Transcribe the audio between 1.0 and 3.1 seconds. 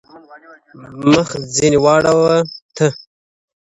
مخ ځيني واړوه ته.